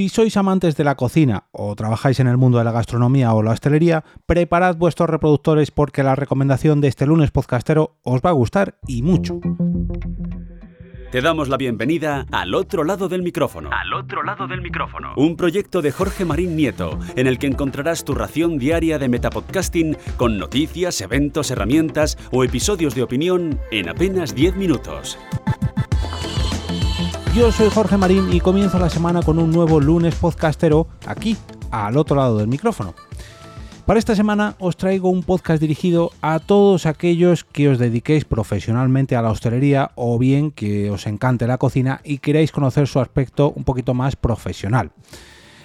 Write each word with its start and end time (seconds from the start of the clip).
Si 0.00 0.08
sois 0.08 0.34
amantes 0.38 0.78
de 0.78 0.84
la 0.84 0.94
cocina 0.94 1.44
o 1.52 1.76
trabajáis 1.76 2.20
en 2.20 2.26
el 2.26 2.38
mundo 2.38 2.56
de 2.56 2.64
la 2.64 2.72
gastronomía 2.72 3.34
o 3.34 3.42
la 3.42 3.50
hostelería, 3.50 4.02
preparad 4.24 4.76
vuestros 4.76 5.10
reproductores 5.10 5.70
porque 5.70 6.02
la 6.02 6.16
recomendación 6.16 6.80
de 6.80 6.88
este 6.88 7.04
lunes 7.04 7.30
podcastero 7.30 7.98
os 8.02 8.22
va 8.22 8.30
a 8.30 8.32
gustar 8.32 8.78
y 8.86 9.02
mucho. 9.02 9.38
Te 11.12 11.20
damos 11.20 11.50
la 11.50 11.58
bienvenida 11.58 12.24
al 12.32 12.54
otro 12.54 12.84
lado 12.84 13.10
del 13.10 13.22
micrófono. 13.22 13.68
Al 13.72 13.92
otro 13.92 14.22
lado 14.22 14.46
del 14.46 14.62
micrófono. 14.62 15.12
Un 15.16 15.36
proyecto 15.36 15.82
de 15.82 15.92
Jorge 15.92 16.24
Marín 16.24 16.56
Nieto, 16.56 16.98
en 17.14 17.26
el 17.26 17.38
que 17.38 17.48
encontrarás 17.48 18.02
tu 18.04 18.14
ración 18.14 18.56
diaria 18.56 18.98
de 18.98 19.10
metapodcasting 19.10 19.98
con 20.16 20.38
noticias, 20.38 20.98
eventos, 21.02 21.50
herramientas 21.50 22.16
o 22.32 22.42
episodios 22.42 22.94
de 22.94 23.02
opinión 23.02 23.60
en 23.70 23.90
apenas 23.90 24.34
10 24.34 24.56
minutos. 24.56 25.18
Yo 27.34 27.52
soy 27.52 27.70
Jorge 27.70 27.96
Marín 27.96 28.32
y 28.32 28.40
comienzo 28.40 28.80
la 28.80 28.90
semana 28.90 29.22
con 29.22 29.38
un 29.38 29.52
nuevo 29.52 29.78
lunes 29.78 30.16
podcastero 30.16 30.88
aquí, 31.06 31.36
al 31.70 31.96
otro 31.96 32.16
lado 32.16 32.38
del 32.38 32.48
micrófono. 32.48 32.92
Para 33.86 34.00
esta 34.00 34.16
semana 34.16 34.56
os 34.58 34.76
traigo 34.76 35.10
un 35.10 35.22
podcast 35.22 35.60
dirigido 35.60 36.10
a 36.22 36.40
todos 36.40 36.86
aquellos 36.86 37.44
que 37.44 37.68
os 37.68 37.78
dediquéis 37.78 38.24
profesionalmente 38.24 39.14
a 39.14 39.22
la 39.22 39.30
hostelería 39.30 39.92
o 39.94 40.18
bien 40.18 40.50
que 40.50 40.90
os 40.90 41.06
encante 41.06 41.46
la 41.46 41.58
cocina 41.58 42.00
y 42.02 42.18
queráis 42.18 42.50
conocer 42.50 42.88
su 42.88 42.98
aspecto 42.98 43.52
un 43.54 43.62
poquito 43.62 43.94
más 43.94 44.16
profesional. 44.16 44.90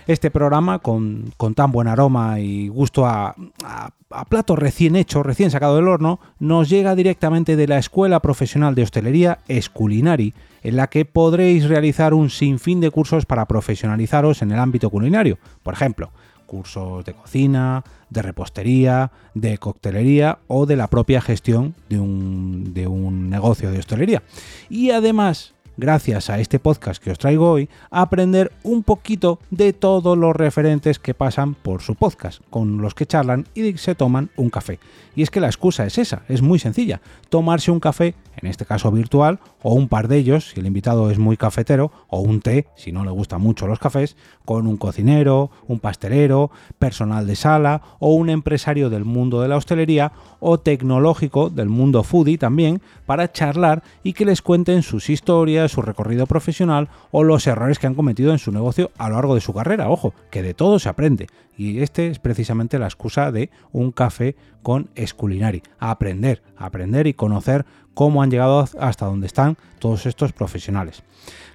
Este 0.08 0.30
programa, 0.30 0.80
con, 0.80 1.34
tan 1.56 1.72
buen 1.72 1.88
aroma 1.88 2.40
y 2.40 2.68
gusto 2.68 3.08
a, 3.08 3.36
a, 3.64 4.26
plato 4.26 4.56
recién 4.56 4.96
hecho, 4.96 5.24
recién 5.24 5.50
sacado 5.50 5.78
del 5.78 5.88
horno, 5.88 6.20
nos 6.38 6.70
llega 6.70 6.94
directamente 6.94 7.56
de 7.56 7.68
la 7.68 7.80
Escuela 7.80 8.20
Profesional 8.20 8.76
de 8.76 8.84
Hostelería 8.84 9.40
Esculinari, 9.48 10.36
en 10.62 10.76
la 10.76 10.88
que 10.88 11.06
podréis 11.06 11.68
realizar 11.68 12.14
un 12.14 12.30
sinfín 12.30 12.82
de 12.82 12.92
cursos 12.92 13.26
para 13.26 13.48
profesionalizaros 13.48 14.44
en 14.44 14.52
el 14.52 14.60
ámbito 14.60 14.92
culinario. 14.92 15.40
Por 15.64 15.74
ejemplo, 15.74 16.12
cursos 16.46 17.04
de 17.04 17.14
cocina, 17.14 17.84
de 18.12 18.22
repostería, 18.22 19.12
de 19.34 19.58
coctelería 19.58 20.38
o 20.48 20.68
de 20.68 20.76
la 20.76 20.88
propia 20.88 21.20
gestión 21.20 21.74
de 21.90 22.00
un, 22.00 22.74
de 22.76 22.86
un 22.86 23.30
negocio 23.32 23.72
de 23.72 23.80
hostelería. 23.80 24.22
Y 24.70 24.92
además 24.92 25.55
gracias 25.78 26.30
a 26.30 26.40
este 26.40 26.60
podcast 26.60 27.04
que 27.04 27.12
os 27.12 27.18
traigo 27.18 27.50
hoy, 27.50 27.70
aprender 27.90 28.52
un 28.64 28.84
poquito 28.84 29.40
de 29.52 29.74
todos 29.74 30.18
los 30.18 30.36
referentes 30.36 31.00
que 31.00 31.14
pasan 31.14 31.54
por 31.54 31.82
su 31.82 31.96
podcast, 31.96 32.42
con 32.50 32.82
los 32.82 32.94
que 32.94 33.06
charlan 33.06 33.46
y 33.54 33.78
se 33.78 33.96
toman 33.96 34.30
un 34.36 34.50
café. 34.50 34.80
Y 35.16 35.22
es 35.22 35.30
que 35.30 35.40
la 35.40 35.48
excusa 35.48 35.86
es 35.86 35.98
esa, 35.98 36.24
es 36.28 36.42
muy 36.42 36.60
sencilla, 36.60 37.02
tomarse 37.30 37.72
un 37.72 37.80
café, 37.80 38.16
en 38.36 38.50
este 38.50 38.66
caso 38.66 38.92
virtual, 38.92 39.40
o 39.62 39.74
un 39.74 39.88
par 39.88 40.08
de 40.10 40.18
ellos, 40.18 40.50
si 40.50 40.60
el 40.60 40.68
invitado 40.68 41.10
es 41.10 41.18
muy 41.18 41.38
cafetero, 41.38 41.92
o 42.08 42.20
un 42.20 42.42
té, 42.42 42.68
si 42.76 42.92
no 42.92 43.06
le 43.06 43.12
gustan 43.12 43.42
mucho 43.42 43.66
los 43.66 43.80
cafés, 43.80 44.18
con 44.44 44.68
un 44.68 44.78
cocinero, 44.78 45.52
un 45.68 45.80
pastelero, 45.80 46.52
personal 46.80 47.26
de 47.28 47.36
sala, 47.36 47.82
o 48.00 48.14
un 48.14 48.30
empresario 48.30 48.90
del 48.90 49.06
mundo 49.06 49.42
de 49.42 49.48
la 49.48 49.56
hostelería, 49.56 50.12
o 50.42 50.60
tecnológico 50.60 51.50
del 51.50 51.70
mundo 51.70 52.04
foodie 52.04 52.38
también, 52.38 52.82
para 53.06 53.32
charlar 53.32 53.84
y 54.04 54.14
que 54.14 54.26
les 54.26 54.42
cuenten 54.42 54.84
sus 54.84 55.10
historias, 55.10 55.65
su 55.70 55.82
recorrido 55.82 56.28
profesional 56.28 56.90
o 57.12 57.24
los 57.24 57.48
errores 57.48 57.80
que 57.80 57.88
han 57.88 57.96
cometido 57.96 58.32
en 58.32 58.40
su 58.40 58.52
negocio 58.52 58.92
a 58.98 59.10
lo 59.10 59.16
largo 59.16 59.36
de 59.36 59.42
su 59.42 59.54
carrera. 59.54 59.90
Ojo, 59.90 60.14
que 60.32 60.42
de 60.42 60.54
todo 60.54 60.80
se 60.80 60.90
aprende. 60.90 61.28
Y 61.58 61.82
este 61.82 62.08
es 62.08 62.20
precisamente 62.20 62.80
la 62.80 62.86
excusa 62.86 63.32
de 63.32 63.50
un 63.72 63.92
café 63.92 64.36
con 64.62 64.90
Esculinari. 64.96 65.64
Aprender, 65.80 66.44
aprender 66.58 67.08
y 67.08 67.14
conocer 67.14 67.66
cómo 67.94 68.22
han 68.22 68.32
llegado 68.32 68.66
hasta 68.80 69.06
donde 69.06 69.28
están 69.28 69.58
todos 69.80 70.06
estos 70.06 70.34
profesionales. 70.34 71.04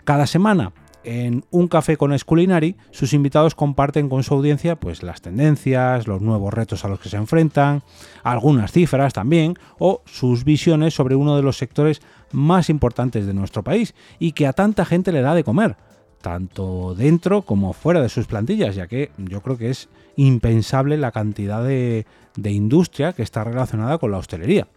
Cada 0.05 0.27
semana 0.27 0.73
en 1.05 1.45
Un 1.51 1.69
Café 1.69 1.97
con 1.97 2.13
Esculinari, 2.13 2.77
sus 2.91 3.13
invitados 3.13 3.55
comparten 3.55 4.09
con 4.09 4.23
su 4.23 4.35
audiencia 4.35 4.77
pues, 4.77 5.03
las 5.03 5.21
tendencias, 5.23 6.07
los 6.07 6.21
nuevos 6.21 6.53
retos 6.53 6.85
a 6.85 6.89
los 6.89 7.01
que 7.01 7.09
se 7.09 7.17
enfrentan, 7.17 7.83
algunas 8.23 8.73
cifras 8.73 9.13
también, 9.13 9.57
o 9.79 10.03
sus 10.05 10.45
visiones 10.45 10.95
sobre 10.95 11.15
uno 11.15 11.37
de 11.37 11.43
los 11.43 11.57
sectores 11.57 12.01
más 12.33 12.71
importantes 12.71 13.27
de 13.27 13.35
nuestro 13.35 13.63
país 13.63 13.95
y 14.19 14.33
que 14.33 14.47
a 14.47 14.53
tanta 14.53 14.85
gente 14.85 15.13
le 15.13 15.23
da 15.23 15.35
de 15.35 15.45
comer, 15.45 15.77
tanto 16.21 16.95
dentro 16.95 17.43
como 17.43 17.73
fuera 17.73 18.01
de 18.01 18.09
sus 18.09 18.27
plantillas, 18.27 18.75
ya 18.75 18.87
que 18.87 19.11
yo 19.17 19.41
creo 19.43 19.57
que 19.57 19.71
es 19.71 19.89
impensable 20.17 20.97
la 20.99 21.13
cantidad 21.13 21.65
de, 21.65 22.07
de 22.37 22.51
industria 22.51 23.13
que 23.13 23.23
está 23.23 23.45
relacionada 23.45 23.99
con 23.99 24.11
la 24.11 24.19
hostelería. 24.19 24.69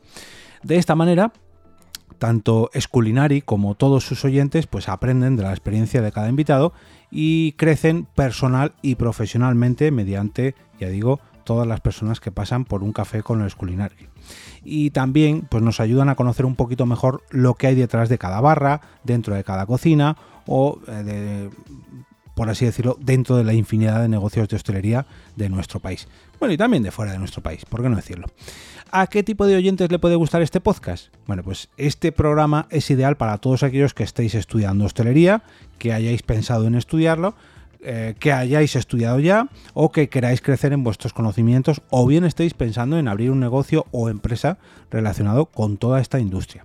De 0.64 0.78
esta 0.78 0.96
manera, 0.96 1.34
tanto 2.14 2.70
Esculinari 2.74 3.42
como 3.42 3.76
todos 3.76 4.06
sus 4.06 4.24
oyentes 4.26 4.68
pues 4.68 4.90
aprenden 4.90 5.36
de 5.36 5.44
la 5.44 5.52
experiencia 5.52 6.02
de 6.02 6.12
cada 6.12 6.30
invitado 6.30 6.74
y 7.12 7.54
crecen 7.54 8.06
personal 8.16 8.74
y 8.82 8.96
profesionalmente 8.96 9.92
mediante, 9.92 10.56
ya 10.80 10.88
digo, 10.88 11.20
todas 11.44 11.68
las 11.68 11.82
personas 11.82 12.20
que 12.20 12.32
pasan 12.32 12.66
por 12.66 12.84
un 12.84 12.94
café 12.94 13.22
con 13.22 13.42
el 13.42 13.48
Esculinari. 13.48 14.08
Y 14.64 14.92
también 14.92 15.42
pues 15.50 15.62
nos 15.62 15.80
ayudan 15.80 16.10
a 16.10 16.16
conocer 16.16 16.46
un 16.46 16.56
poquito 16.56 16.86
mejor 16.86 17.24
lo 17.30 17.56
que 17.56 17.68
hay 17.68 17.76
detrás 17.76 18.10
de 18.10 18.18
cada 18.18 18.42
barra, 18.42 18.82
dentro 19.04 19.36
de 19.36 19.44
cada 19.44 19.66
cocina 19.66 20.18
o 20.46 20.80
eh, 20.88 21.50
por 22.36 22.50
así 22.50 22.66
decirlo, 22.66 22.98
dentro 23.00 23.38
de 23.38 23.44
la 23.44 23.54
infinidad 23.54 24.02
de 24.02 24.08
negocios 24.08 24.50
de 24.50 24.56
hostelería 24.56 25.06
de 25.36 25.50
nuestro 25.50 25.80
país. 25.80 26.08
Bueno, 26.40 26.54
y 26.54 26.58
también 26.58 26.84
de 26.84 26.92
fuera 26.92 27.12
de 27.12 27.20
nuestro 27.20 27.44
país, 27.44 27.66
¿por 27.66 27.82
qué 27.82 27.90
no 27.90 27.96
decirlo? 27.96 28.28
¿A 28.96 29.08
qué 29.08 29.24
tipo 29.24 29.48
de 29.48 29.56
oyentes 29.56 29.92
le 29.92 29.98
puede 29.98 30.16
gustar 30.16 30.44
este 30.44 30.62
podcast? 30.62 31.08
Bueno, 31.26 31.42
pues 31.42 31.68
este 31.78 32.12
programa 32.12 32.68
es 32.70 32.92
ideal 32.92 33.18
para 33.18 33.40
todos 33.40 33.64
aquellos 33.64 33.96
que 33.96 34.04
estéis 34.04 34.36
estudiando 34.36 34.86
hostelería, 34.86 35.42
que 35.80 35.94
hayáis 35.94 36.22
pensado 36.22 36.68
en 36.68 36.76
estudiarlo, 36.76 37.34
eh, 37.82 38.14
que 38.20 38.32
hayáis 38.32 38.76
estudiado 38.76 39.20
ya 39.20 39.50
o 39.74 39.92
que 39.92 40.10
queráis 40.10 40.42
crecer 40.42 40.74
en 40.74 40.84
vuestros 40.84 41.12
conocimientos 41.12 41.82
o 41.90 42.06
bien 42.06 42.24
estéis 42.24 42.54
pensando 42.54 43.00
en 43.00 43.08
abrir 43.08 43.32
un 43.32 43.40
negocio 43.40 43.88
o 43.90 44.10
empresa 44.10 44.60
relacionado 44.92 45.48
con 45.48 45.78
toda 45.78 46.00
esta 46.00 46.20
industria. 46.20 46.64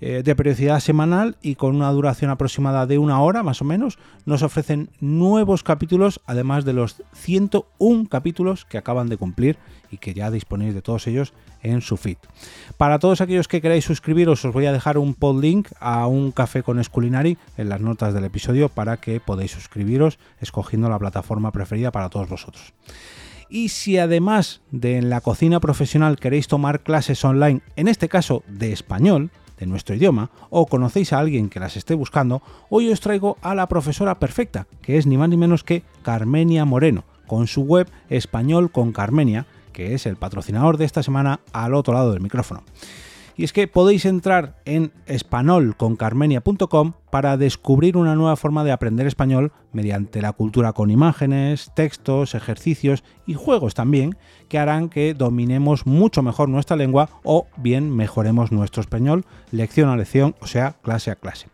Eh, 0.00 0.22
de 0.24 0.36
periodicidad 0.36 0.80
semanal 0.80 1.36
y 1.40 1.54
con 1.54 1.74
una 1.74 1.90
duración 1.90 2.30
aproximada 2.30 2.86
de 2.86 2.98
una 2.98 3.20
hora 3.20 3.42
más 3.42 3.62
o 3.62 3.64
menos, 3.64 3.98
nos 4.26 4.42
ofrecen 4.42 4.90
nuevos 5.00 5.62
capítulos, 5.62 6.20
además 6.26 6.64
de 6.64 6.72
los 6.72 7.02
101 7.12 8.08
capítulos 8.08 8.64
que 8.64 8.78
acaban 8.78 9.08
de 9.08 9.16
cumplir 9.16 9.56
y 9.90 9.98
que 9.98 10.14
ya 10.14 10.30
disponéis 10.30 10.74
de 10.74 10.82
todos 10.82 11.06
ellos 11.06 11.32
en 11.62 11.80
su 11.80 11.96
feed. 11.96 12.18
Para 12.76 12.98
todos 12.98 13.20
aquellos 13.20 13.48
que 13.48 13.60
queráis 13.60 13.84
suscribiros, 13.84 14.44
os 14.44 14.52
voy 14.52 14.66
a 14.66 14.72
dejar 14.72 14.98
un 14.98 15.14
pod 15.14 15.40
link 15.40 15.68
a 15.80 16.06
un 16.06 16.32
café 16.32 16.62
con 16.62 16.78
Esculinari 16.78 17.38
en 17.56 17.68
las 17.68 17.80
notas 17.80 18.12
del 18.14 18.24
episodio 18.24 18.68
para 18.68 18.96
que 18.98 19.20
podáis 19.20 19.52
suscribiros 19.52 20.18
escogiendo 20.40 20.88
la 20.88 20.98
plataforma 20.98 21.52
preferida 21.52 21.90
para 21.92 22.10
todos 22.10 22.28
vosotros. 22.28 22.74
Y 23.48 23.68
si 23.68 23.98
además 23.98 24.62
de 24.70 24.96
en 24.98 25.10
la 25.10 25.20
cocina 25.20 25.60
profesional 25.60 26.18
queréis 26.18 26.48
tomar 26.48 26.82
clases 26.82 27.24
online, 27.24 27.60
en 27.76 27.88
este 27.88 28.08
caso 28.08 28.42
de 28.48 28.72
español, 28.72 29.30
de 29.58 29.66
nuestro 29.66 29.94
idioma 29.94 30.30
o 30.50 30.66
conocéis 30.66 31.12
a 31.12 31.18
alguien 31.18 31.48
que 31.48 31.60
las 31.60 31.76
esté 31.76 31.94
buscando, 31.94 32.42
hoy 32.70 32.90
os 32.90 33.00
traigo 33.00 33.36
a 33.42 33.54
la 33.54 33.68
profesora 33.68 34.18
perfecta, 34.18 34.66
que 34.82 34.98
es 34.98 35.06
ni 35.06 35.16
más 35.16 35.28
ni 35.28 35.36
menos 35.36 35.64
que 35.64 35.82
Carmenia 36.02 36.64
Moreno, 36.64 37.04
con 37.26 37.46
su 37.46 37.62
web 37.62 37.88
Español 38.08 38.70
con 38.70 38.92
Carmenia, 38.92 39.46
que 39.72 39.94
es 39.94 40.06
el 40.06 40.16
patrocinador 40.16 40.76
de 40.76 40.84
esta 40.84 41.02
semana 41.02 41.40
al 41.52 41.74
otro 41.74 41.94
lado 41.94 42.12
del 42.12 42.22
micrófono. 42.22 42.62
Y 43.36 43.44
es 43.44 43.52
que 43.52 43.66
podéis 43.66 44.04
entrar 44.04 44.60
en 44.64 44.92
espanolconcarmenia.com 45.06 46.92
para 47.14 47.36
descubrir 47.36 47.96
una 47.96 48.16
nueva 48.16 48.34
forma 48.34 48.64
de 48.64 48.72
aprender 48.72 49.06
español 49.06 49.52
mediante 49.72 50.20
la 50.20 50.32
cultura 50.32 50.72
con 50.72 50.90
imágenes, 50.90 51.70
textos, 51.76 52.34
ejercicios 52.34 53.04
y 53.24 53.34
juegos 53.34 53.74
también, 53.74 54.16
que 54.48 54.58
harán 54.58 54.88
que 54.88 55.14
dominemos 55.14 55.86
mucho 55.86 56.24
mejor 56.24 56.48
nuestra 56.48 56.76
lengua 56.76 57.10
o 57.22 57.46
bien 57.56 57.94
mejoremos 57.94 58.50
nuestro 58.50 58.80
español 58.80 59.24
lección 59.52 59.90
a 59.90 59.96
lección, 59.96 60.34
o 60.40 60.48
sea, 60.48 60.72
clase 60.82 61.12
a 61.12 61.14
clase. 61.14 61.46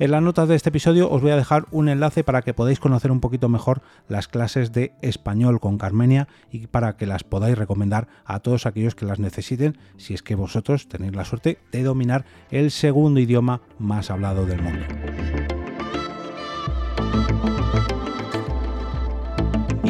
En 0.00 0.10
las 0.10 0.20
notas 0.20 0.48
de 0.48 0.56
este 0.56 0.70
episodio 0.70 1.08
os 1.08 1.22
voy 1.22 1.30
a 1.30 1.36
dejar 1.36 1.66
un 1.70 1.88
enlace 1.88 2.24
para 2.24 2.42
que 2.42 2.52
podáis 2.52 2.80
conocer 2.80 3.12
un 3.12 3.20
poquito 3.20 3.48
mejor 3.48 3.82
las 4.08 4.26
clases 4.26 4.72
de 4.72 4.94
español 5.00 5.60
con 5.60 5.78
Carmenia 5.78 6.26
y 6.50 6.66
para 6.66 6.96
que 6.96 7.06
las 7.06 7.22
podáis 7.22 7.56
recomendar 7.56 8.08
a 8.24 8.40
todos 8.40 8.66
aquellos 8.66 8.96
que 8.96 9.06
las 9.06 9.20
necesiten 9.20 9.78
si 9.96 10.12
es 10.12 10.24
que 10.24 10.34
vosotros 10.34 10.88
tenéis 10.88 11.14
la 11.14 11.24
suerte 11.24 11.58
de 11.70 11.84
dominar 11.84 12.24
el 12.50 12.72
segundo 12.72 13.20
idioma 13.20 13.60
más 13.78 14.10
hablado 14.10 14.44
del 14.44 14.60
mundo. 14.60 15.03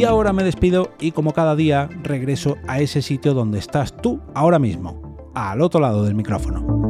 Y 0.05 0.07
ahora 0.07 0.35
me 0.35 0.45
despido 0.45 0.91
y 1.01 1.13
como 1.13 1.33
cada 1.33 1.57
día 1.57 1.89
regreso 2.03 2.59
a 2.69 2.79
ese 2.79 3.01
sitio 3.01 3.33
donde 3.33 3.59
estás 3.59 3.97
tú 3.97 4.21
ahora 4.35 4.59
mismo, 4.59 5.33
al 5.35 5.63
otro 5.63 5.81
lado 5.81 6.05
del 6.05 6.15
micrófono. 6.15 6.84